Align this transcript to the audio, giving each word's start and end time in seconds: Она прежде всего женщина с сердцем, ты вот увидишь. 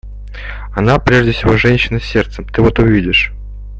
Она 0.73 0.97
прежде 0.97 1.31
всего 1.31 1.57
женщина 1.57 1.99
с 1.99 2.05
сердцем, 2.05 2.43
ты 2.45 2.63
вот 2.63 2.79
увидишь. 2.79 3.31